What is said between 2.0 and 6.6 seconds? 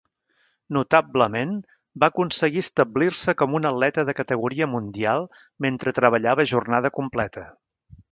va aconseguir establir-se com un atleta de categoria mundial mentre treballava a